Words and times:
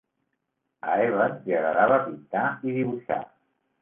A 0.93 0.95
Evans 1.09 1.45
li 1.49 1.55
agradava 1.59 2.01
pintar 2.07 2.47
i 2.69 2.75
dibuixar. 2.79 3.21